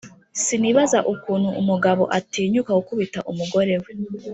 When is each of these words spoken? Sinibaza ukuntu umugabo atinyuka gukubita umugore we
Sinibaza 0.43 0.99
ukuntu 1.13 1.49
umugabo 1.61 2.03
atinyuka 2.17 2.71
gukubita 2.79 3.19
umugore 3.31 3.73
we 3.83 3.91